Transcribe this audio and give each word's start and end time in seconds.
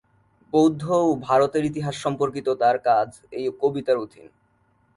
বৌদ্ধ 0.53 0.83
ও 1.01 1.09
ভারতের 1.21 1.63
ইতিহাস 1.65 1.95
সম্পর্কিত 1.95 2.47
তার 2.61 2.77
কাজ 2.85 3.09
এই 3.31 3.45
কবিতার 3.61 3.97
অধীন। 3.97 4.27